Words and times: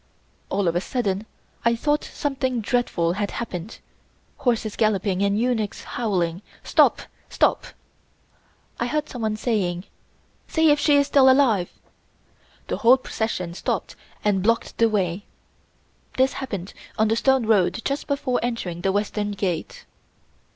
All 0.49 0.67
of 0.67 0.75
a 0.75 0.81
sudden 0.81 1.27
I 1.63 1.75
thought 1.75 2.03
something 2.03 2.59
dreadful 2.59 3.13
had 3.13 3.29
happened, 3.29 3.77
horses 4.37 4.75
galloping 4.75 5.21
and 5.21 5.39
eunuchs 5.39 5.83
howling: 5.83 6.41
"Stop! 6.63 7.03
Stop!!" 7.29 7.67
I 8.79 8.87
heard 8.87 9.07
someone 9.07 9.37
saying: 9.37 9.83
"See 10.47 10.71
if 10.71 10.79
she 10.79 10.95
is 10.97 11.05
still 11.05 11.29
alive." 11.29 11.69
The 12.65 12.77
whole 12.77 12.97
procession 12.97 13.53
stopped 13.53 13.95
and 14.25 14.41
blocked 14.41 14.79
the 14.79 14.89
way. 14.89 15.25
This 16.17 16.33
happened 16.33 16.73
on 16.97 17.07
the 17.07 17.15
stone 17.15 17.45
road 17.45 17.79
just 17.85 18.07
before 18.07 18.39
entering 18.41 18.81
the 18.81 18.91
Western 18.91 19.33
Gate. 19.33 19.85